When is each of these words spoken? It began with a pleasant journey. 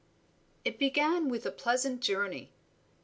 It 0.65 0.79
began 0.79 1.29
with 1.29 1.45
a 1.45 1.51
pleasant 1.51 2.01
journey. 2.01 2.49